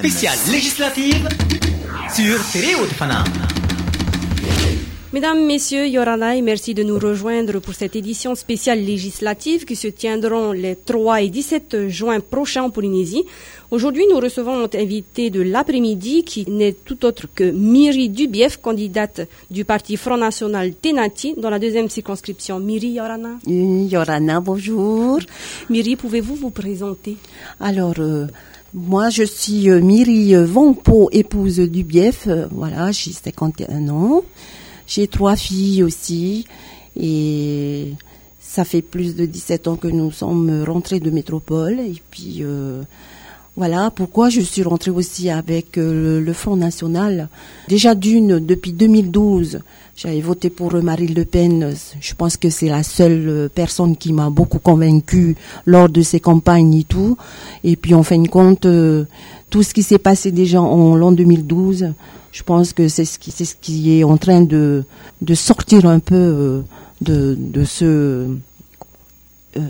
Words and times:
Spéciale 0.00 0.38
législative 0.52 1.28
sur 2.14 2.50
Télé. 2.52 2.68
Mesdames, 5.12 5.44
Messieurs, 5.44 5.88
Yorana, 5.88 6.36
et 6.36 6.40
merci 6.40 6.72
de 6.72 6.84
nous 6.84 7.00
rejoindre 7.00 7.58
pour 7.58 7.74
cette 7.74 7.96
édition 7.96 8.36
spéciale 8.36 8.78
législative 8.78 9.64
qui 9.64 9.74
se 9.74 9.88
tiendront 9.88 10.52
les 10.52 10.76
3 10.76 11.22
et 11.22 11.30
17 11.30 11.88
juin 11.88 12.20
prochains 12.20 12.62
en 12.62 12.70
Polynésie. 12.70 13.24
Aujourd'hui, 13.72 14.04
nous 14.08 14.20
recevons 14.20 14.56
notre 14.56 14.78
invité 14.78 15.30
de 15.30 15.42
l'après-midi 15.42 16.22
qui 16.22 16.48
n'est 16.48 16.74
tout 16.74 17.04
autre 17.04 17.26
que 17.34 17.50
Miri 17.50 18.08
Dubief, 18.08 18.58
candidate 18.58 19.22
du 19.50 19.64
parti 19.64 19.96
Front 19.96 20.18
National 20.18 20.74
Tenati 20.74 21.34
dans 21.36 21.50
la 21.50 21.58
deuxième 21.58 21.88
circonscription. 21.88 22.60
Miri 22.60 22.90
Yorana. 22.90 23.40
Yorana, 23.48 24.38
bonjour. 24.38 25.18
Miri, 25.68 25.96
pouvez-vous 25.96 26.36
vous 26.36 26.50
présenter? 26.50 27.16
Alors, 27.58 27.94
euh, 27.98 28.26
moi, 28.74 29.08
je 29.08 29.22
suis 29.22 29.70
euh, 29.70 29.80
Miri 29.80 30.34
Vampo, 30.34 31.08
épouse 31.10 31.58
du 31.58 31.84
Bief. 31.84 32.26
Euh, 32.26 32.46
voilà, 32.50 32.92
j'ai 32.92 33.12
51 33.12 33.88
ans. 33.88 34.22
J'ai 34.86 35.08
trois 35.08 35.36
filles 35.36 35.82
aussi. 35.82 36.46
Et 36.94 37.94
ça 38.40 38.64
fait 38.64 38.82
plus 38.82 39.16
de 39.16 39.24
17 39.24 39.68
ans 39.68 39.76
que 39.76 39.88
nous 39.88 40.10
sommes 40.10 40.64
rentrés 40.64 41.00
de 41.00 41.10
métropole. 41.10 41.80
Et 41.80 42.02
puis, 42.10 42.38
euh, 42.42 42.82
voilà 43.58 43.90
pourquoi 43.90 44.30
je 44.30 44.40
suis 44.40 44.62
rentrée 44.62 44.92
aussi 44.92 45.28
avec 45.28 45.76
le 45.76 46.32
Front 46.32 46.56
National. 46.56 47.28
Déjà 47.68 47.94
d'une, 47.94 48.38
depuis 48.38 48.72
2012, 48.72 49.58
j'avais 50.00 50.20
voté 50.20 50.48
pour 50.48 50.80
Marine 50.80 51.12
Le 51.12 51.24
Pen. 51.24 51.74
Je 52.00 52.14
pense 52.14 52.36
que 52.36 52.50
c'est 52.50 52.68
la 52.68 52.84
seule 52.84 53.50
personne 53.52 53.96
qui 53.96 54.12
m'a 54.12 54.30
beaucoup 54.30 54.60
convaincue 54.60 55.34
lors 55.66 55.88
de 55.88 56.02
ses 56.02 56.20
campagnes 56.20 56.72
et 56.74 56.84
tout. 56.84 57.16
Et 57.64 57.74
puis 57.74 57.94
en 57.94 58.04
fin 58.04 58.18
de 58.18 58.28
compte, 58.28 58.64
euh, 58.66 59.06
tout 59.50 59.64
ce 59.64 59.74
qui 59.74 59.82
s'est 59.82 59.98
passé 59.98 60.30
déjà 60.30 60.62
en 60.62 60.94
l'an 60.94 61.10
2012, 61.10 61.94
je 62.30 62.42
pense 62.44 62.72
que 62.72 62.86
c'est 62.86 63.04
ce 63.04 63.18
qui, 63.18 63.98
est 63.98 64.04
en 64.04 64.16
train 64.18 64.42
de, 64.42 64.84
sortir 65.34 65.84
un 65.86 65.98
peu 65.98 66.14
euh, 66.14 66.62
de, 67.00 67.64
ce... 67.64 68.28
Euh, 69.56 69.60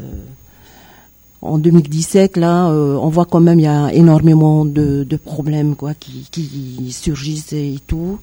en 1.41 1.59
2017, 1.59 2.37
là, 2.37 2.69
euh, 2.71 2.97
on 2.97 3.09
voit 3.09 3.25
quand 3.25 3.41
même 3.41 3.61
il 3.61 3.65
y 3.65 3.69
a 3.69 3.93
énormément 3.93 4.65
de, 4.65 5.05
de 5.05 5.17
problèmes 5.17 5.77
quoi 5.77 5.95
qui, 5.95 6.27
qui, 6.31 6.91
surgissent 6.91 7.53
et 7.53 7.77
tout. 7.87 8.19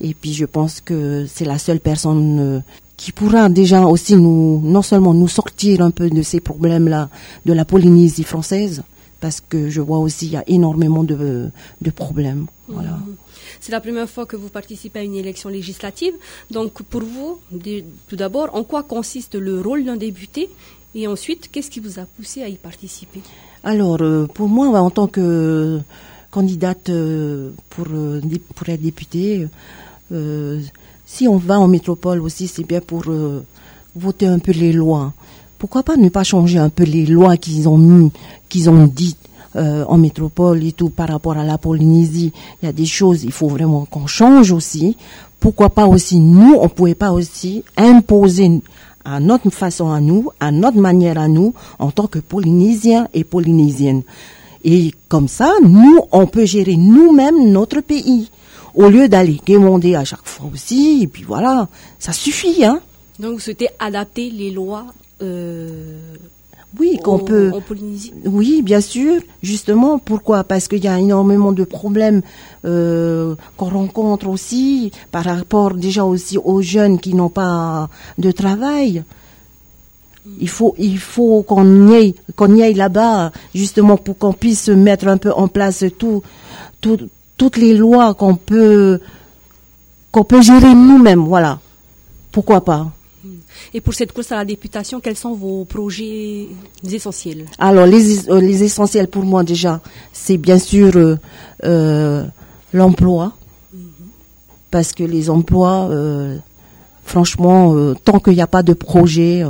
Et 0.00 0.14
puis 0.14 0.32
je 0.32 0.46
pense 0.46 0.80
que 0.80 1.26
c'est 1.26 1.44
la 1.44 1.58
seule 1.58 1.80
personne 1.80 2.38
euh, 2.40 2.60
qui 2.96 3.12
pourra 3.12 3.48
déjà 3.48 3.82
aussi 3.82 4.16
nous, 4.16 4.62
non 4.64 4.82
seulement 4.82 5.12
nous 5.12 5.28
sortir 5.28 5.82
un 5.82 5.90
peu 5.90 6.08
de 6.08 6.22
ces 6.22 6.40
problèmes-là 6.40 7.10
de 7.44 7.52
la 7.52 7.66
Polynésie 7.66 8.24
française, 8.24 8.82
parce 9.20 9.42
que 9.46 9.68
je 9.68 9.80
vois 9.82 9.98
aussi 9.98 10.26
il 10.26 10.32
y 10.32 10.36
a 10.36 10.44
énormément 10.46 11.04
de, 11.04 11.50
de 11.82 11.90
problèmes. 11.90 12.46
Voilà. 12.68 12.90
Mhm. 12.92 13.16
C'est 13.60 13.72
la 13.72 13.80
première 13.80 14.08
fois 14.08 14.26
que 14.26 14.36
vous 14.36 14.48
participez 14.48 14.98
à 14.98 15.02
une 15.02 15.14
élection 15.14 15.48
législative. 15.48 16.12
Donc 16.50 16.82
pour 16.82 17.02
vous, 17.02 17.38
tout 18.08 18.16
d'abord, 18.16 18.54
en 18.54 18.62
quoi 18.62 18.82
consiste 18.82 19.34
le 19.34 19.60
rôle 19.60 19.84
d'un 19.84 19.96
député 19.96 20.50
et 20.94 21.06
ensuite, 21.08 21.50
qu'est-ce 21.50 21.70
qui 21.70 21.80
vous 21.80 21.98
a 21.98 22.04
poussé 22.04 22.42
à 22.42 22.48
y 22.48 22.54
participer? 22.54 23.20
Alors, 23.64 24.02
euh, 24.02 24.26
pour 24.32 24.48
moi, 24.48 24.68
en 24.78 24.90
tant 24.90 25.06
que 25.06 25.80
candidate 26.30 26.90
euh, 26.90 27.50
pour, 27.70 27.86
euh, 27.90 28.20
pour 28.54 28.68
être 28.68 28.82
députée, 28.82 29.48
si 31.06 31.26
on 31.26 31.38
va 31.38 31.58
en 31.58 31.66
métropole 31.66 32.20
aussi, 32.20 32.46
c'est 32.46 32.62
bien 32.62 32.80
pour 32.80 33.04
voter 33.96 34.26
un 34.26 34.38
peu 34.38 34.52
les 34.52 34.72
lois. 34.72 35.12
Pourquoi 35.58 35.82
pas 35.82 35.96
ne 35.96 36.08
pas 36.08 36.22
changer 36.22 36.58
un 36.58 36.68
peu 36.68 36.84
les 36.84 37.06
lois 37.06 37.36
qu'ils 37.36 37.68
ont 37.68 37.78
mis, 37.78 38.12
qu'ils 38.48 38.70
ont 38.70 38.86
dit 38.86 39.16
en 39.56 39.98
métropole 39.98 40.62
et 40.62 40.72
tout 40.72 40.90
par 40.90 41.08
rapport 41.08 41.36
à 41.36 41.42
la 41.42 41.58
Polynésie? 41.58 42.32
Il 42.62 42.66
y 42.66 42.68
a 42.68 42.72
des 42.72 42.86
choses, 42.86 43.24
il 43.24 43.32
faut 43.32 43.48
vraiment 43.48 43.86
qu'on 43.86 44.06
change 44.06 44.52
aussi. 44.52 44.96
Pourquoi 45.40 45.70
pas 45.70 45.86
aussi 45.86 46.20
nous, 46.20 46.58
on 46.60 46.68
pouvait 46.68 46.94
pas 46.94 47.10
aussi 47.10 47.64
imposer 47.76 48.62
à 49.04 49.20
notre 49.20 49.50
façon 49.50 49.90
à 49.90 50.00
nous, 50.00 50.30
à 50.40 50.50
notre 50.50 50.78
manière 50.78 51.18
à 51.18 51.28
nous, 51.28 51.54
en 51.78 51.90
tant 51.90 52.06
que 52.06 52.18
Polynésiens 52.18 53.08
et 53.14 53.24
Polynésiennes. 53.24 54.02
Et 54.64 54.92
comme 55.08 55.28
ça, 55.28 55.52
nous, 55.62 56.00
on 56.10 56.26
peut 56.26 56.46
gérer 56.46 56.76
nous-mêmes 56.76 57.50
notre 57.50 57.80
pays. 57.80 58.30
Au 58.74 58.88
lieu 58.88 59.08
d'aller 59.08 59.38
quémander 59.44 59.94
à 59.94 60.04
chaque 60.04 60.24
fois 60.24 60.50
aussi, 60.52 61.02
et 61.02 61.06
puis 61.06 61.22
voilà, 61.22 61.68
ça 61.98 62.12
suffit, 62.12 62.64
hein. 62.64 62.80
Donc 63.20 63.34
vous 63.34 63.40
souhaitez 63.40 63.68
adapter 63.78 64.30
les 64.30 64.50
lois 64.50 64.86
euh, 65.22 66.16
oui, 66.78 66.98
qu'on 67.02 67.18
peut. 67.18 67.52
Oui, 68.24 68.62
bien 68.62 68.80
sûr. 68.80 69.20
Justement, 69.42 69.98
pourquoi? 69.98 70.44
Parce 70.44 70.68
qu'il 70.68 70.82
y 70.82 70.88
a 70.88 70.98
énormément 70.98 71.52
de 71.52 71.64
problèmes 71.64 72.22
euh, 72.64 73.34
qu'on 73.56 73.70
rencontre 73.70 74.28
aussi 74.28 74.90
par 75.12 75.24
rapport 75.24 75.74
déjà 75.74 76.04
aussi 76.04 76.38
aux 76.38 76.62
jeunes 76.62 76.98
qui 76.98 77.14
n'ont 77.14 77.28
pas 77.28 77.88
de 78.18 78.30
travail. 78.30 79.04
Il 80.40 80.48
faut, 80.48 80.74
il 80.78 80.98
faut 80.98 81.42
qu'on 81.42 81.88
y 81.88 81.94
aille, 81.94 82.14
qu'on 82.34 82.54
y 82.54 82.62
aille 82.62 82.74
là-bas, 82.74 83.30
justement 83.54 83.96
pour 83.96 84.16
qu'on 84.16 84.32
puisse 84.32 84.68
mettre 84.68 85.06
un 85.06 85.18
peu 85.18 85.30
en 85.32 85.48
place 85.48 85.84
tout, 85.98 86.22
tout 86.80 86.96
toutes 87.36 87.56
les 87.56 87.74
lois 87.74 88.14
qu'on 88.14 88.36
peut, 88.36 89.00
qu'on 90.12 90.24
peut 90.24 90.42
gérer 90.42 90.74
nous-mêmes. 90.74 91.24
Voilà. 91.24 91.58
Pourquoi 92.32 92.64
pas? 92.64 92.90
Et 93.72 93.80
pour 93.80 93.94
cette 93.94 94.12
course 94.12 94.32
à 94.32 94.36
la 94.36 94.44
députation, 94.44 95.00
quels 95.00 95.16
sont 95.16 95.34
vos 95.34 95.64
projets 95.64 96.48
essentiels 96.90 97.46
Alors, 97.58 97.86
les, 97.86 98.28
euh, 98.28 98.40
les, 98.40 98.62
essentiels 98.62 99.08
pour 99.08 99.24
moi 99.24 99.42
déjà, 99.42 99.80
c'est 100.12 100.36
bien 100.36 100.58
sûr 100.58 100.92
euh, 100.96 101.16
euh, 101.64 102.24
l'emploi. 102.72 103.32
Parce 104.70 104.92
que 104.92 105.04
les 105.04 105.30
emplois, 105.30 105.88
franchement, 107.04 107.94
tant 108.04 108.18
qu'il 108.18 108.32
n'y 108.32 108.40
a 108.40 108.48
pas 108.48 108.64
de 108.64 108.72
projet, 108.72 109.44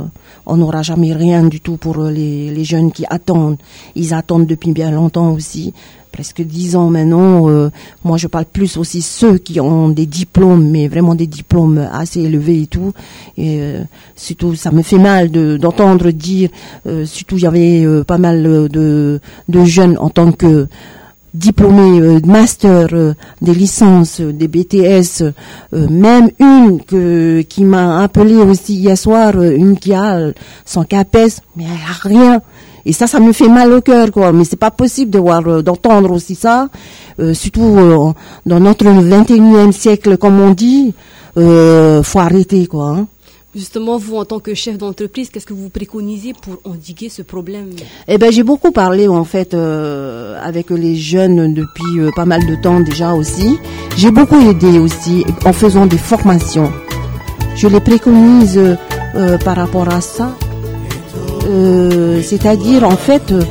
on 0.45 0.57
n'aura 0.57 0.83
jamais 0.83 1.13
rien 1.13 1.43
du 1.45 1.61
tout 1.61 1.77
pour 1.77 1.97
les, 1.97 2.51
les, 2.51 2.63
jeunes 2.63 2.91
qui 2.91 3.05
attendent. 3.09 3.57
Ils 3.95 4.13
attendent 4.13 4.45
depuis 4.45 4.71
bien 4.71 4.91
longtemps 4.91 5.31
aussi 5.31 5.73
presque 6.15 6.41
dix 6.41 6.77
ans 6.77 6.89
maintenant. 6.89 7.49
Euh, 7.49 7.69
moi, 8.05 8.15
je 8.15 8.27
parle 8.27 8.45
plus 8.45 8.77
aussi 8.77 9.01
ceux 9.01 9.37
qui 9.37 9.59
ont 9.59 9.89
des 9.89 10.05
diplômes, 10.05 10.69
mais 10.71 10.87
vraiment 10.87 11.13
des 11.13 11.27
diplômes 11.27 11.89
assez 11.91 12.21
élevés 12.21 12.61
et 12.61 12.67
tout. 12.67 12.93
Et 13.37 13.57
euh, 13.59 13.83
surtout, 14.15 14.55
ça 14.55 14.71
me 14.71 14.81
fait 14.81 14.97
mal 14.97 15.29
d'entendre 15.59 16.11
dire, 16.11 16.49
euh, 16.87 17.05
surtout, 17.05 17.35
il 17.37 17.43
y 17.43 17.47
avait 17.47 18.03
pas 18.05 18.17
mal 18.17 18.43
de, 18.69 19.19
de 19.49 19.65
jeunes 19.65 19.97
en 19.99 20.09
tant 20.09 20.31
que 20.31 20.69
diplômés 21.35 22.19
master, 22.25 22.87
des 23.41 23.53
licences, 23.53 24.21
des 24.21 24.47
BTS, 24.47 25.23
même 25.73 26.29
une 26.39 26.81
que, 26.83 27.41
qui 27.41 27.63
m'a 27.63 28.03
appelé 28.03 28.35
aussi 28.35 28.75
hier 28.75 28.97
soir, 28.97 29.41
une 29.41 29.77
qui 29.77 29.93
a 29.93 30.31
son 30.65 30.83
CAPES, 30.83 31.41
mais 31.55 31.65
elle 31.65 31.89
a 31.89 32.09
rien. 32.09 32.41
Et 32.85 32.93
ça, 32.93 33.07
ça 33.07 33.19
me 33.19 33.33
fait 33.33 33.49
mal 33.49 33.73
au 33.73 33.81
cœur, 33.81 34.11
quoi. 34.11 34.31
Mais 34.31 34.43
c'est 34.43 34.55
pas 34.55 34.71
possible 34.71 35.09
de 35.09 35.17
voir, 35.17 35.41
euh, 35.47 35.63
d'entendre 35.63 36.11
aussi 36.11 36.35
ça, 36.35 36.69
euh, 37.19 37.33
surtout 37.33 37.63
euh, 37.63 38.13
dans 38.45 38.59
notre 38.59 38.85
21e 38.85 39.71
siècle, 39.71 40.17
comme 40.17 40.39
on 40.39 40.51
dit. 40.51 40.93
Euh, 41.37 42.03
faut 42.03 42.19
arrêter, 42.19 42.67
quoi. 42.67 42.89
Hein. 42.89 43.07
Justement, 43.55 43.97
vous, 43.97 44.17
en 44.17 44.25
tant 44.25 44.39
que 44.39 44.53
chef 44.53 44.77
d'entreprise, 44.77 45.29
qu'est-ce 45.29 45.45
que 45.45 45.53
vous 45.53 45.69
préconisez 45.69 46.33
pour 46.33 46.57
endiguer 46.69 47.09
ce 47.09 47.21
problème 47.21 47.69
Eh 48.07 48.17
ben, 48.17 48.31
j'ai 48.31 48.43
beaucoup 48.43 48.71
parlé 48.71 49.07
en 49.07 49.23
fait 49.23 49.53
avec 49.53 50.69
les 50.69 50.95
jeunes 50.95 51.53
depuis 51.53 52.11
pas 52.15 52.25
mal 52.25 52.45
de 52.45 52.55
temps 52.55 52.81
déjà 52.81 53.13
aussi. 53.13 53.57
J'ai 53.97 54.11
beaucoup 54.11 54.41
aidé 54.49 54.77
aussi 54.79 55.23
en 55.45 55.53
faisant 55.53 55.85
des 55.85 55.97
formations. 55.97 56.71
Je 57.55 57.67
les 57.69 57.79
préconise 57.79 58.59
par 59.45 59.55
rapport 59.55 59.87
à 59.87 60.01
ça 60.01 60.35
euh, 61.47 62.21
c'est-à-dire 62.23 62.83
en 62.83 62.97
fait, 62.97 63.31
euh, 63.31 63.41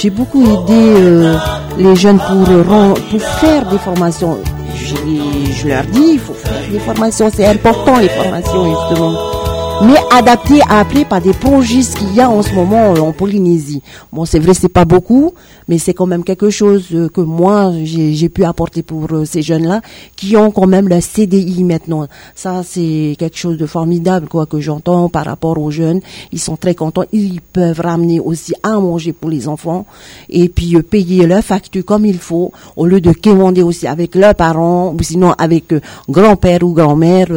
j'ai 0.00 0.10
beaucoup 0.10 0.42
aidé 0.42 0.72
euh, 0.72 1.36
les 1.78 1.96
jeunes 1.96 2.18
pour, 2.18 3.20
faire 3.22 3.68
des 3.68 3.78
formations. 3.78 4.38
Je 4.76 5.68
leur 5.68 5.84
dis, 5.84 6.12
il 6.12 6.18
faut 6.18 6.32
faire 6.34 6.70
des 6.70 6.78
formations, 6.78 7.30
c'est 7.34 7.46
important 7.46 7.98
les 7.98 8.08
formations 8.08 8.64
justement 8.70 9.39
mais 9.82 9.96
adapté 10.10 10.60
à 10.68 10.80
appeler 10.80 11.04
par 11.04 11.20
des 11.20 11.32
projets 11.32 11.80
qu'il 11.80 12.14
y 12.14 12.20
a 12.20 12.28
en 12.28 12.42
ce 12.42 12.52
moment 12.52 12.94
euh, 12.94 13.00
en 13.00 13.12
Polynésie. 13.12 13.82
Bon, 14.12 14.24
c'est 14.26 14.38
vrai, 14.38 14.52
c'est 14.52 14.68
pas 14.68 14.84
beaucoup, 14.84 15.32
mais 15.68 15.78
c'est 15.78 15.94
quand 15.94 16.06
même 16.06 16.22
quelque 16.22 16.50
chose 16.50 16.88
euh, 16.92 17.08
que 17.08 17.20
moi 17.22 17.72
j'ai 17.84 18.28
pu 18.28 18.44
apporter 18.44 18.82
pour 18.82 19.06
euh, 19.12 19.24
ces 19.24 19.40
jeunes-là 19.40 19.80
qui 20.16 20.36
ont 20.36 20.50
quand 20.50 20.66
même 20.66 20.88
la 20.88 21.00
CDI 21.00 21.64
maintenant. 21.64 22.06
Ça, 22.34 22.62
c'est 22.62 23.16
quelque 23.18 23.38
chose 23.38 23.56
de 23.56 23.66
formidable, 23.66 24.28
quoi, 24.28 24.44
que 24.46 24.60
j'entends 24.60 25.08
par 25.08 25.24
rapport 25.24 25.58
aux 25.58 25.70
jeunes. 25.70 26.00
Ils 26.32 26.40
sont 26.40 26.56
très 26.56 26.74
contents. 26.74 27.04
Ils 27.12 27.40
peuvent 27.40 27.80
ramener 27.80 28.20
aussi 28.20 28.52
à 28.62 28.78
manger 28.78 29.12
pour 29.14 29.30
les 29.30 29.48
enfants 29.48 29.86
et 30.28 30.48
puis 30.48 30.76
payer 30.82 31.26
leurs 31.26 31.42
factures 31.44 31.84
comme 31.84 32.04
il 32.04 32.18
faut 32.18 32.52
au 32.76 32.84
lieu 32.86 33.00
de 33.00 33.12
quémander 33.12 33.62
aussi 33.62 33.86
avec 33.86 34.14
leurs 34.14 34.34
parents 34.34 34.94
ou 34.98 35.02
sinon 35.02 35.32
avec 35.38 35.74
grand-père 36.08 36.62
ou 36.64 36.72
grand-mère. 36.74 37.28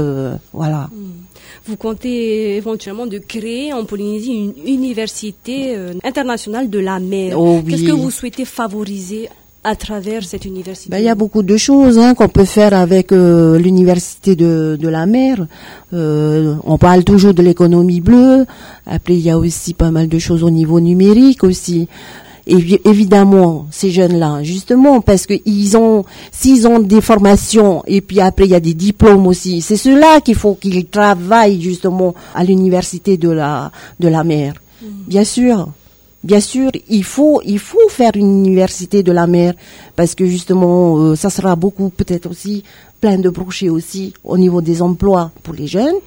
voilà. 0.53 0.89
Mm 0.91 1.22
vous 1.65 1.77
comptez 1.77 2.57
éventuellement 2.57 3.07
de 3.07 3.17
créer 3.19 3.71
en 3.73 3.85
Polynésie 3.85 4.33
une 4.33 4.53
université 4.67 5.75
euh, 5.75 5.93
internationale 6.03 6.69
de 6.69 6.79
la 6.79 6.99
mer. 6.99 7.39
Oh 7.39 7.61
Qu'est-ce 7.67 7.83
que 7.83 7.91
vous 7.91 8.11
souhaitez 8.11 8.45
favoriser 8.45 9.29
à 9.63 9.75
travers 9.75 10.23
cette 10.25 10.43
université 10.43 10.89
ben, 10.89 10.97
Il 10.97 11.05
y 11.05 11.09
a 11.09 11.15
beaucoup 11.15 11.41
de 11.41 11.55
choses 11.55 11.97
hein, 11.97 12.15
qu'on 12.15 12.27
peut 12.27 12.43
faire 12.45 12.73
avec 12.73 13.13
euh, 13.13 13.57
l'université 13.57 14.35
de, 14.35 14.77
de 14.79 14.87
la 14.89 15.05
mer. 15.05 15.47
Euh, 15.93 16.55
on 16.65 16.77
parle 16.77 17.05
toujours 17.05 17.33
de 17.33 17.41
l'économie 17.41 18.01
bleue. 18.01 18.45
Après, 18.85 19.13
il 19.13 19.21
y 19.21 19.29
a 19.29 19.37
aussi 19.37 19.73
pas 19.73 19.91
mal 19.91 20.09
de 20.09 20.19
choses 20.19 20.43
au 20.43 20.49
niveau 20.49 20.81
numérique 20.81 21.45
aussi. 21.45 21.87
Et 22.45 22.81
évidemment, 22.85 23.67
ces 23.71 23.89
jeunes-là, 23.89 24.43
justement, 24.43 24.99
parce 24.99 25.25
que 25.25 25.33
ils 25.45 25.77
ont, 25.77 26.03
s'ils 26.31 26.67
ont 26.67 26.79
des 26.79 26.99
formations 26.99 27.83
et 27.87 28.01
puis 28.01 28.19
après 28.19 28.45
il 28.45 28.51
y 28.51 28.55
a 28.55 28.59
des 28.59 28.73
diplômes 28.73 29.27
aussi, 29.27 29.61
c'est 29.61 29.77
cela 29.77 30.19
qu'il 30.19 30.35
faut 30.35 30.55
qu'ils 30.55 30.85
travaillent 30.87 31.61
justement 31.61 32.13
à 32.35 32.43
l'université 32.43 33.15
de 33.15 33.29
la 33.29 33.71
de 33.99 34.09
la 34.09 34.23
mer. 34.23 34.55
Mm. 34.81 34.87
Bien 35.07 35.23
sûr. 35.23 35.69
Bien 36.23 36.39
sûr, 36.39 36.69
il 36.89 37.03
faut 37.03 37.41
il 37.45 37.59
faut 37.59 37.89
faire 37.89 38.11
une 38.15 38.45
université 38.45 39.03
de 39.03 39.11
la 39.11 39.27
mer 39.27 39.53
parce 39.95 40.15
que 40.15 40.25
justement 40.25 40.97
euh, 40.97 41.15
ça 41.15 41.29
sera 41.29 41.55
beaucoup 41.57 41.89
peut-être 41.89 42.29
aussi 42.29 42.63
plein 43.01 43.17
de 43.17 43.29
brochets 43.29 43.67
aussi 43.67 44.13
au 44.23 44.37
niveau 44.37 44.61
des 44.61 44.81
emplois 44.81 45.31
pour 45.43 45.53
les 45.53 45.67
jeunes. 45.67 45.99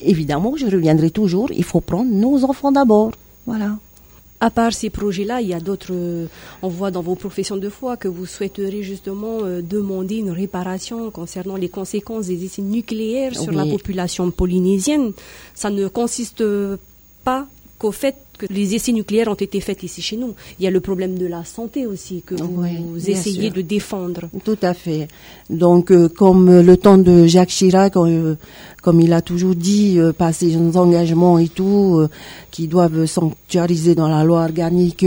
Évidemment, 0.00 0.54
je 0.56 0.66
reviendrai 0.66 1.10
toujours, 1.10 1.50
il 1.52 1.62
faut 1.62 1.80
prendre 1.80 2.10
nos 2.10 2.44
enfants 2.44 2.72
d'abord. 2.72 3.12
Voilà. 3.46 3.76
À 4.44 4.50
part 4.50 4.74
ces 4.74 4.90
projets-là, 4.90 5.40
il 5.40 5.48
y 5.48 5.54
a 5.54 5.58
d'autres. 5.58 5.94
On 6.60 6.68
voit 6.68 6.90
dans 6.90 7.00
vos 7.00 7.14
professions 7.14 7.56
de 7.56 7.70
foi 7.70 7.96
que 7.96 8.08
vous 8.08 8.26
souhaiteriez 8.26 8.82
justement 8.82 9.38
euh, 9.40 9.62
demander 9.62 10.16
une 10.16 10.30
réparation 10.30 11.10
concernant 11.10 11.56
les 11.56 11.70
conséquences 11.70 12.26
des 12.26 12.44
essais 12.44 12.60
nucléaires 12.60 13.34
sur 13.34 13.52
la 13.52 13.64
population 13.64 14.30
polynésienne. 14.30 15.14
Ça 15.54 15.70
ne 15.70 15.88
consiste 15.88 16.44
pas 17.24 17.46
qu'au 17.78 17.90
fait 17.90 18.16
que 18.36 18.46
les 18.50 18.74
essais 18.74 18.92
nucléaires 18.92 19.28
ont 19.28 19.34
été 19.34 19.60
faits 19.60 19.82
ici 19.82 20.02
chez 20.02 20.16
nous. 20.16 20.34
Il 20.58 20.64
y 20.64 20.66
a 20.66 20.70
le 20.70 20.80
problème 20.80 21.18
de 21.18 21.26
la 21.26 21.44
santé 21.44 21.86
aussi 21.86 22.22
que 22.24 22.34
vous 22.34 23.10
essayez 23.10 23.50
de 23.50 23.60
défendre. 23.60 24.28
Tout 24.44 24.58
à 24.62 24.74
fait. 24.74 25.08
Donc, 25.50 25.90
euh, 25.90 26.08
comme 26.08 26.60
le 26.60 26.76
temps 26.76 26.98
de 26.98 27.26
Jacques 27.26 27.50
Chirac, 27.50 27.96
euh, 27.96 28.34
comme 28.82 29.00
il 29.00 29.12
a 29.12 29.22
toujours 29.22 29.54
dit, 29.54 29.98
euh, 29.98 30.12
par 30.12 30.34
ses 30.34 30.56
engagements 30.56 31.38
et 31.38 31.48
tout, 31.48 32.06
qui 32.50 32.68
doivent 32.68 33.06
sanctuariser 33.06 33.94
dans 33.94 34.08
la 34.08 34.24
loi 34.24 34.44
organique, 34.44 35.06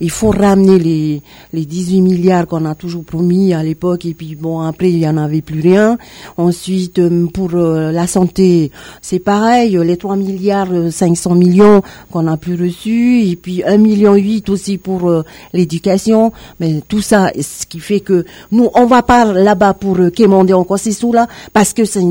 il 0.00 0.10
faut 0.10 0.30
ramener 0.30 0.78
les, 0.78 1.22
les 1.52 1.64
18 1.64 2.00
milliards 2.02 2.46
qu'on 2.46 2.64
a 2.64 2.74
toujours 2.74 3.04
promis 3.04 3.52
à 3.52 3.62
l'époque, 3.62 4.06
et 4.06 4.14
puis 4.14 4.34
bon, 4.34 4.60
après, 4.60 4.90
il 4.90 4.98
n'y 4.98 5.08
en 5.08 5.16
avait 5.16 5.42
plus 5.42 5.60
rien. 5.60 5.98
Ensuite, 6.36 7.00
pour 7.32 7.50
la 7.50 8.06
santé, 8.06 8.70
c'est 9.02 9.18
pareil, 9.18 9.78
les 9.84 9.96
3 9.96 10.16
milliards 10.16 10.68
500 10.90 11.34
millions 11.34 11.82
qu'on 12.10 12.26
a 12.26 12.36
plus 12.36 12.54
et 12.66 13.36
puis 13.36 13.62
1 13.64 13.76
million 13.78 14.14
8 14.14 14.48
aussi 14.48 14.78
pour 14.78 15.12
l'éducation, 15.52 16.32
mais 16.60 16.82
tout 16.86 17.00
ça, 17.00 17.30
ce 17.40 17.66
qui 17.66 17.80
fait 17.80 18.00
que 18.00 18.24
nous, 18.52 18.70
on 18.74 18.86
va 18.86 19.02
pas 19.02 19.24
là-bas 19.24 19.74
pour 19.74 19.98
quémander 20.14 20.52
encore 20.52 20.78
ces 20.78 20.92
sous-là, 20.92 21.26
parce 21.52 21.72
que 21.72 21.84
c'est 21.84 22.02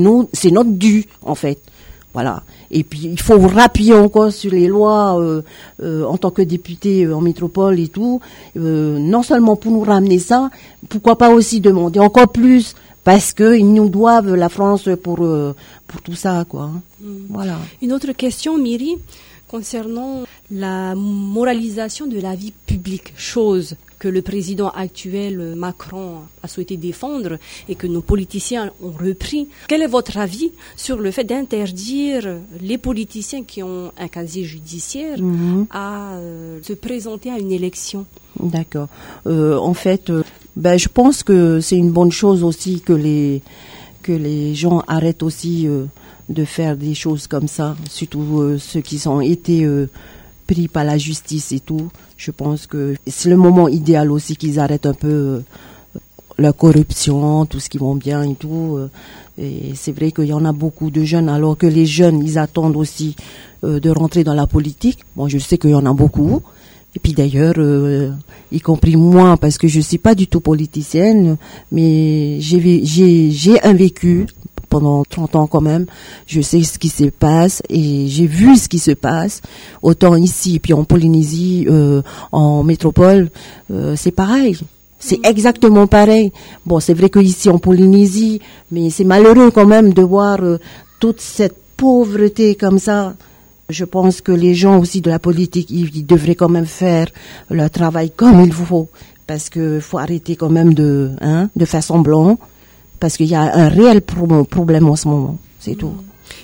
nous, 0.00 0.28
c'est 0.32 0.50
notre 0.50 0.70
dû 0.70 1.06
en 1.22 1.34
fait. 1.34 1.58
Voilà. 2.14 2.44
Et 2.70 2.84
puis 2.84 3.00
il 3.04 3.20
faut 3.20 3.38
rappuyer 3.38 3.94
encore 3.94 4.32
sur 4.32 4.52
les 4.52 4.68
lois 4.68 5.20
euh, 5.20 5.42
euh, 5.82 6.04
en 6.04 6.16
tant 6.16 6.30
que 6.30 6.42
député 6.42 7.04
euh, 7.04 7.16
en 7.16 7.20
métropole 7.20 7.78
et 7.80 7.88
tout. 7.88 8.20
non 8.54 9.22
seulement 9.22 9.56
pour 9.56 9.72
nous 9.72 9.82
ramener 9.82 10.20
ça, 10.20 10.50
pourquoi 10.88 11.18
pas 11.18 11.30
aussi 11.30 11.60
demander 11.60 11.98
encore 11.98 12.28
plus 12.28 12.74
parce 13.02 13.32
qu'ils 13.34 13.72
nous 13.72 13.88
doivent 13.88 14.34
la 14.34 14.48
France 14.48 14.88
pour 15.02 15.16
pour 15.86 16.00
tout 16.02 16.14
ça 16.14 16.44
quoi. 16.48 16.70
Mm. 17.00 17.06
Voilà. 17.30 17.58
Une 17.82 17.92
autre 17.92 18.12
question, 18.12 18.58
Miri, 18.58 18.96
concernant 19.54 20.24
la 20.50 20.96
moralisation 20.96 22.08
de 22.08 22.18
la 22.18 22.34
vie 22.34 22.52
publique, 22.66 23.12
chose 23.16 23.76
que 24.00 24.08
le 24.08 24.20
président 24.20 24.70
actuel 24.70 25.38
euh, 25.38 25.54
Macron 25.54 26.22
a 26.42 26.48
souhaité 26.48 26.76
défendre 26.76 27.38
et 27.68 27.76
que 27.76 27.86
nos 27.86 28.00
politiciens 28.00 28.72
ont 28.82 28.90
repris. 28.90 29.46
Quel 29.68 29.82
est 29.82 29.92
votre 29.98 30.18
avis 30.18 30.50
sur 30.74 30.96
le 30.98 31.12
fait 31.12 31.22
d'interdire 31.22 32.40
les 32.60 32.78
politiciens 32.78 33.44
qui 33.44 33.62
ont 33.62 33.92
un 33.96 34.08
casier 34.08 34.42
judiciaire 34.42 35.20
mhm. 35.22 35.66
à 35.70 36.14
euh, 36.14 36.58
se 36.60 36.72
présenter 36.72 37.30
à 37.30 37.38
une 37.38 37.52
élection? 37.52 38.06
D'accord. 38.40 38.88
Euh, 39.28 39.56
en 39.56 39.74
fait, 39.74 40.10
ben, 40.56 40.76
je 40.76 40.88
pense 40.88 41.22
que 41.22 41.60
c'est 41.60 41.78
une 41.78 41.92
bonne 41.92 42.10
chose 42.10 42.42
aussi 42.42 42.80
que 42.80 42.92
les 42.92 43.40
que 44.02 44.12
les 44.12 44.56
gens 44.56 44.82
arrêtent 44.88 45.22
aussi 45.22 45.68
de 46.28 46.44
faire 46.44 46.76
des 46.76 46.94
choses 46.94 47.26
comme 47.26 47.48
ça, 47.48 47.76
surtout 47.90 48.56
ceux 48.58 48.80
qui 48.80 49.06
ont 49.06 49.20
été 49.20 49.66
pris 50.46 50.68
par 50.68 50.84
la 50.84 50.98
justice 50.98 51.52
et 51.52 51.60
tout. 51.60 51.90
Je 52.16 52.30
pense 52.30 52.66
que 52.66 52.94
c'est 53.06 53.28
le 53.28 53.36
moment 53.36 53.68
idéal 53.68 54.10
aussi 54.10 54.36
qu'ils 54.36 54.60
arrêtent 54.60 54.86
un 54.86 54.94
peu 54.94 55.08
euh, 55.08 55.40
la 56.38 56.52
corruption, 56.52 57.46
tout 57.46 57.60
ce 57.60 57.68
qui 57.68 57.78
va 57.78 57.92
bien 57.94 58.22
et 58.22 58.34
tout. 58.34 58.76
Euh, 58.76 58.88
et 59.38 59.72
c'est 59.74 59.92
vrai 59.92 60.12
qu'il 60.12 60.26
y 60.26 60.32
en 60.32 60.44
a 60.44 60.52
beaucoup 60.52 60.90
de 60.90 61.02
jeunes, 61.02 61.28
alors 61.28 61.56
que 61.58 61.66
les 61.66 61.86
jeunes, 61.86 62.22
ils 62.24 62.38
attendent 62.38 62.76
aussi 62.76 63.16
euh, 63.64 63.80
de 63.80 63.90
rentrer 63.90 64.22
dans 64.22 64.34
la 64.34 64.46
politique. 64.46 65.00
Bon, 65.16 65.28
je 65.28 65.38
sais 65.38 65.58
qu'il 65.58 65.70
y 65.70 65.74
en 65.74 65.86
a 65.86 65.92
beaucoup. 65.92 66.40
Et 66.96 67.00
puis 67.00 67.12
d'ailleurs, 67.12 67.56
y 68.52 68.60
compris 68.60 68.94
moi, 68.94 69.36
parce 69.36 69.58
que 69.58 69.66
je 69.66 69.80
suis 69.80 69.98
pas 69.98 70.14
du 70.14 70.28
tout 70.28 70.38
politicienne, 70.38 71.36
mais 71.72 72.36
j'ai 72.38 72.84
j'ai 72.84 73.60
un 73.64 73.72
vécu 73.72 74.28
pendant 74.74 75.04
30 75.04 75.36
ans 75.36 75.46
quand 75.46 75.60
même. 75.60 75.86
Je 76.26 76.40
sais 76.40 76.64
ce 76.64 76.80
qui 76.80 76.88
se 76.88 77.04
passe 77.04 77.62
et 77.68 78.08
j'ai 78.08 78.26
vu 78.26 78.56
ce 78.56 78.68
qui 78.68 78.80
se 78.80 78.90
passe. 78.90 79.40
Autant 79.82 80.16
ici, 80.16 80.58
puis 80.58 80.72
en 80.72 80.82
Polynésie, 80.82 81.64
euh, 81.70 82.02
en 82.32 82.64
métropole, 82.64 83.30
euh, 83.70 83.94
c'est 83.96 84.10
pareil. 84.10 84.58
C'est 84.98 85.18
mm. 85.18 85.26
exactement 85.26 85.86
pareil. 85.86 86.32
Bon, 86.66 86.80
c'est 86.80 86.92
vrai 86.92 87.08
qu'ici 87.08 87.48
en 87.48 87.58
Polynésie, 87.58 88.40
mais 88.72 88.90
c'est 88.90 89.04
malheureux 89.04 89.52
quand 89.52 89.64
même 89.64 89.92
de 89.94 90.02
voir 90.02 90.42
euh, 90.42 90.58
toute 90.98 91.20
cette 91.20 91.56
pauvreté 91.76 92.56
comme 92.56 92.80
ça. 92.80 93.14
Je 93.68 93.84
pense 93.84 94.20
que 94.20 94.32
les 94.32 94.54
gens 94.54 94.80
aussi 94.80 95.00
de 95.00 95.08
la 95.08 95.20
politique, 95.20 95.70
ils, 95.70 96.04
devraient 96.04 96.34
quand 96.34 96.48
même 96.48 96.66
faire 96.66 97.06
leur 97.48 97.70
travail 97.70 98.10
comme 98.10 98.40
il 98.40 98.52
faut, 98.52 98.88
parce 99.28 99.48
qu'il 99.50 99.80
faut 99.80 99.98
arrêter 99.98 100.34
quand 100.34 100.50
même 100.50 100.74
de, 100.74 101.12
hein, 101.20 101.48
de 101.54 101.64
faire 101.64 101.84
semblant 101.84 102.38
parce 103.00 103.16
qu'il 103.16 103.26
y 103.26 103.34
a 103.34 103.42
un 103.42 103.68
réel 103.68 104.00
problème 104.00 104.88
en 104.88 104.96
ce 104.96 105.08
moment. 105.08 105.38
C'est 105.60 105.74
tout. 105.74 105.92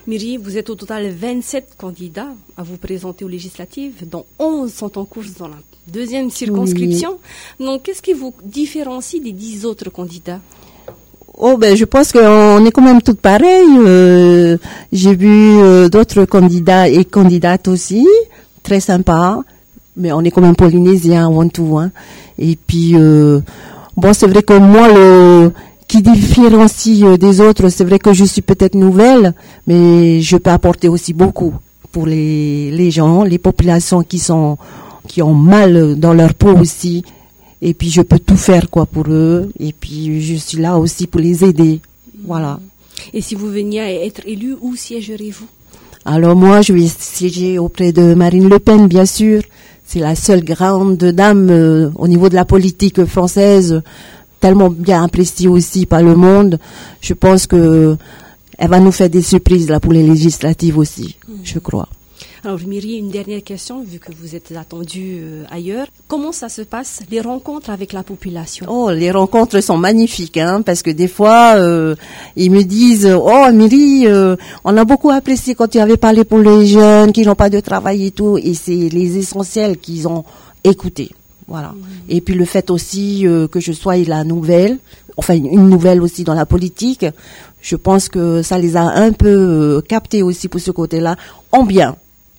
Myri, 0.07 0.37
vous 0.37 0.57
êtes 0.57 0.71
au 0.71 0.75
total 0.75 1.09
27 1.11 1.75
candidats 1.79 2.33
à 2.57 2.63
vous 2.63 2.77
présenter 2.77 3.25
aux 3.25 3.29
législatives, 3.29 4.09
dont 4.11 4.25
11 4.39 4.73
sont 4.73 4.99
en 4.99 5.05
course 5.05 5.35
dans 5.39 5.49
la 5.49 5.57
deuxième 5.87 6.31
circonscription. 6.31 7.19
Donc, 7.59 7.83
qu'est-ce 7.85 8.03
qui 8.03 8.13
vous 8.13 8.35
différencie 8.45 9.23
des 9.23 9.33
10 9.33 9.67
autres 9.67 9.91
candidats? 9.91 10.41
Oh 11.43 11.57
ben 11.57 11.75
je 11.75 11.87
pense 11.87 12.13
qu'on 12.13 12.67
est 12.67 12.71
quand 12.71 12.83
même 12.83 13.01
toutes 13.01 13.21
pareilles. 13.21 13.79
Euh, 13.79 14.59
j'ai 14.93 15.15
vu 15.15 15.29
euh, 15.31 15.89
d'autres 15.89 16.27
candidats 16.27 16.87
et 16.87 17.03
candidates 17.07 17.67
aussi, 17.67 18.07
très 18.63 18.81
sympas, 18.81 19.41
mais 19.97 20.13
on 20.13 20.21
est 20.21 20.31
quand 20.31 20.43
même 20.43 20.55
polynésiens 20.55 21.29
avant 21.29 21.49
tout. 21.49 21.79
Hein. 21.79 21.93
Et 22.39 22.59
puis 22.67 22.93
euh, 22.95 23.41
bon 23.97 24.13
c'est 24.13 24.27
vrai 24.27 24.43
que 24.43 24.53
moi 24.53 24.89
le 24.89 25.53
qui 25.91 26.03
différencie 26.03 27.03
euh, 27.03 27.17
des 27.17 27.41
autres. 27.41 27.69
C'est 27.69 27.83
vrai 27.85 27.99
que 27.99 28.13
je 28.13 28.25
suis 28.25 28.43
peut-être 28.43 28.77
nouvelle, 28.77 29.35
mais 29.67 30.21
je 30.21 30.37
peux 30.37 30.51
apporter 30.51 30.89
aussi 30.89 31.13
beaucoup 31.13 31.53
pour 31.91 32.07
les, 32.07 32.71
les 32.71 32.93
gens, 32.93 33.25
les 33.25 33.39
populations 33.39 34.05
qui 34.05 34.21
sont 34.21 34.57
qui 35.09 35.21
ont 35.21 35.35
mal 35.35 35.99
dans 35.99 36.15
leur 36.15 36.35
peau 36.35 36.53
aussi. 36.57 37.03
Et 37.61 37.75
puis 37.75 37.91
je 37.91 38.03
peux 38.03 38.21
tout 38.21 38.37
faire 38.37 38.71
quoi 38.71 38.87
pour 38.87 39.07
eux. 39.09 39.51
Et 39.59 39.73
puis 39.73 40.23
je 40.23 40.37
suis 40.37 40.59
là 40.59 40.79
aussi 40.79 41.09
pour 41.09 41.21
les 41.21 41.45
aider. 41.45 41.81
Voilà. 42.25 42.61
Et 43.13 43.21
si 43.21 43.35
vous 43.35 43.49
veniez 43.49 43.81
à 43.81 43.93
être 43.93 44.21
élu, 44.27 44.55
où 44.61 44.77
siégerez-vous? 44.77 45.49
Alors 46.05 46.37
moi, 46.37 46.63
je 46.63 46.73
vais 46.73 46.87
siéger 46.87 47.59
auprès 47.59 47.91
de 47.91 48.15
Marine 48.15 48.49
Le 48.49 48.61
Pen, 48.61 48.87
bien 48.87 49.07
sûr. 49.07 49.43
C'est 49.85 49.99
la 49.99 50.15
seule 50.15 50.45
grande 50.45 50.99
dame 50.99 51.49
euh, 51.51 51.91
au 51.97 52.07
niveau 52.07 52.29
de 52.29 52.37
la 52.37 52.45
politique 52.45 53.05
française 53.07 53.83
tellement 54.41 54.71
bien 54.71 55.05
appréciée 55.05 55.49
aussi 55.49 55.87
par 55.87 56.03
le 56.03 56.17
monde. 56.17 56.59
Je 57.01 57.15
pense 57.15 57.47
que 57.47 57.97
elle 58.59 58.69
va 58.69 58.81
nous 58.81 58.93
faire 58.93 59.09
des 59.09 59.23
surprises 59.23 59.69
là 59.69 59.81
pour 59.81 59.93
les 59.93 60.03
législatives 60.03 60.77
aussi, 60.77 61.17
je 61.43 61.59
crois. 61.59 61.89
Alors, 62.43 62.59
Myri, 62.67 62.97
une 62.97 63.11
dernière 63.11 63.43
question, 63.43 63.83
vu 63.83 63.99
que 63.99 64.13
vous 64.19 64.35
êtes 64.35 64.53
attendu 64.53 65.19
euh, 65.21 65.45
ailleurs. 65.51 65.87
Comment 66.09 66.33
ça 66.33 66.49
se 66.49 66.63
passe, 66.63 67.01
les 67.11 67.21
rencontres 67.21 67.69
avec 67.69 67.93
la 67.93 68.03
population? 68.03 68.65
Oh, 68.67 68.91
les 68.91 69.11
rencontres 69.11 69.61
sont 69.61 69.77
magnifiques, 69.77 70.39
hein, 70.39 70.63
parce 70.63 70.83
que 70.83 70.91
des 70.91 71.09
fois, 71.09 71.57
euh, 71.57 71.95
ils 72.37 72.51
me 72.51 72.63
disent, 72.63 73.07
oh, 73.07 73.53
Myri, 73.53 74.07
euh, 74.07 74.37
on 74.65 74.75
a 74.79 74.85
beaucoup 74.87 75.11
apprécié 75.11 75.55
quand 75.55 75.69
tu 75.69 75.79
avais 75.79 75.99
parlé 75.99 76.25
pour 76.25 76.39
les 76.39 76.67
jeunes 76.67 77.13
qui 77.13 77.27
n'ont 77.27 77.35
pas 77.35 77.51
de 77.51 77.61
travail 77.61 78.07
et 78.07 78.11
tout, 78.11 78.39
et 78.39 78.55
c'est 78.55 78.89
les 78.89 79.19
essentiels 79.19 79.77
qu'ils 79.77 80.09
ont 80.09 80.25
écoutés. 80.65 81.11
Voilà. 81.51 81.75
Et 82.09 82.21
puis 82.21 82.35
le 82.35 82.45
fait 82.47 82.71
aussi 82.71 83.27
euh, 83.27 83.49
que 83.49 83.61
je 83.61 83.73
sois 83.73 83.97
la 83.97 84.23
nouvelle, 84.23 84.79
enfin 85.17 85.35
une 85.35 85.69
nouvelle 85.69 86.01
aussi 86.01 86.23
dans 86.25 86.35
la 86.35 86.47
politique, 86.47 87.05
je 87.61 87.77
pense 87.77 88.09
que 88.09 88.43
ça 88.43 88.59
les 88.59 88.77
a 88.77 88.83
un 88.83 89.13
peu 89.13 89.29
euh, 89.29 89.81
captés 89.81 90.23
aussi 90.23 90.49
pour 90.49 90.61
ce 90.61 90.71
côté-là, 90.71 91.17
en 91.53 91.65
bien. 91.65 91.97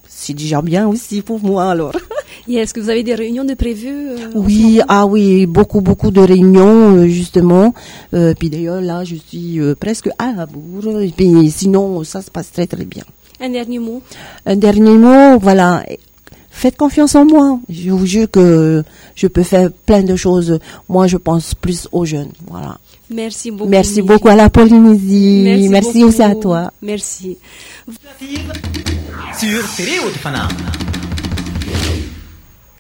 C'est 0.08 0.34
déjà 0.34 0.62
bien 0.62 0.88
aussi 0.88 1.22
pour 1.22 1.40
moi 1.44 1.72
alors. 1.72 1.94
Et 2.48 2.56
est-ce 2.56 2.74
que 2.74 2.80
vous 2.80 2.90
avez 2.90 3.04
des 3.04 3.16
réunions 3.16 3.44
de 3.44 3.54
prévues 3.54 4.10
euh, 4.10 4.32
Oui, 4.34 4.80
ah 4.88 5.06
oui, 5.06 5.46
beaucoup, 5.46 5.82
beaucoup 5.82 6.10
de 6.10 6.22
réunions, 6.22 6.96
euh, 6.96 7.08
justement. 7.08 7.74
Puis 8.12 8.50
d'ailleurs, 8.50 8.82
là, 8.82 9.04
je 9.04 9.16
suis 9.16 9.60
presque 9.80 10.10
à 10.18 10.32
la 10.32 10.46
bourre. 10.46 11.02
Et 11.02 11.14
puis 11.16 11.52
sinon, 11.52 12.04
ça 12.04 12.22
se 12.22 12.32
passe 12.32 12.52
très, 12.52 12.66
très 12.66 12.86
bien. 12.86 13.04
Un 13.40 13.50
dernier 13.50 13.80
mot? 13.80 14.02
Un 14.46 14.56
dernier 14.56 14.98
mot, 14.98 15.38
voilà. 15.40 15.84
Faites 16.62 16.78
confiance 16.78 17.16
en 17.16 17.26
moi. 17.26 17.60
Je 17.70 17.90
vous 17.90 18.06
jure 18.06 18.30
que 18.30 18.84
je 19.16 19.26
peux 19.26 19.42
faire 19.42 19.72
plein 19.88 20.04
de 20.04 20.16
choses. 20.16 20.60
Moi, 20.88 21.08
je 21.08 21.18
pense 21.18 21.56
plus 21.56 21.88
aux 21.92 22.06
jeunes. 22.06 22.30
Voilà. 22.48 22.78
Merci 23.10 23.50
beaucoup. 23.50 23.68
Merci 23.68 24.04
beaucoup 24.04 24.28
à 24.28 24.36
la 24.36 24.48
Polynésie. 24.52 25.68
Merci, 25.72 26.04
aussi 26.04 26.22
à 26.22 26.36
toi. 26.36 26.72
Merci. 26.84 27.36
Sur. 29.40 29.64